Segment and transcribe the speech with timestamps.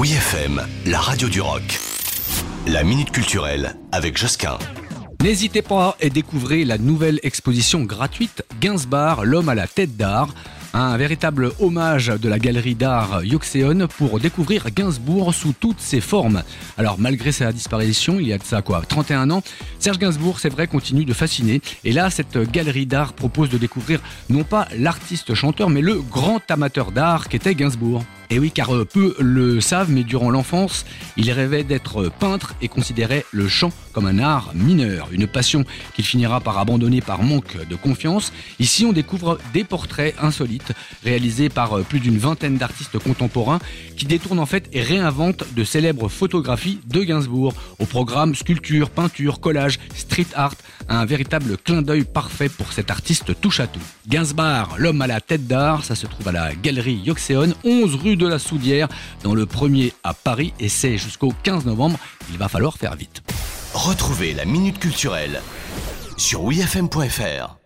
[0.00, 1.78] Oui FM, la radio du rock.
[2.66, 4.56] La minute culturelle avec Josquin.
[5.22, 10.30] N'hésitez pas et découvrez la nouvelle exposition gratuite Gainsbar, l'homme à la tête d'art.
[10.72, 16.44] Un véritable hommage de la galerie d'art Yoxéon pour découvrir Gainsbourg sous toutes ses formes.
[16.78, 19.42] Alors malgré sa disparition, il y a de ça quoi, 31 ans,
[19.80, 21.60] Serge Gainsbourg, c'est vrai, continue de fasciner.
[21.84, 26.40] Et là, cette galerie d'art propose de découvrir non pas l'artiste chanteur, mais le grand
[26.50, 28.02] amateur d'art qu'était Gainsbourg.
[28.32, 30.84] Et oui, car euh, peu le savent, mais durant l'enfance,
[31.16, 36.04] il rêvait d'être peintre et considérait le chant comme un art mineur, une passion qu'il
[36.04, 38.32] finira par abandonner par manque de confiance.
[38.60, 43.58] Ici, on découvre des portraits insolites réalisés par euh, plus d'une vingtaine d'artistes contemporains
[43.96, 49.40] qui détournent en fait et réinventent de célèbres photographies de Gainsbourg au programme sculpture, peinture,
[49.40, 50.54] collage, street art,
[50.88, 53.80] un véritable clin d'œil parfait pour cet artiste touche à tout.
[54.08, 58.16] Gainsbourg, l'homme à la tête d'art, ça se trouve à la galerie Yoxéon, 11 rue
[58.20, 58.88] de la Soudière,
[59.24, 61.98] dans le premier à Paris, et c'est jusqu'au 15 novembre.
[62.30, 63.22] Il va falloir faire vite.
[63.74, 65.42] Retrouvez la minute culturelle
[66.16, 67.59] sur wifm.fr.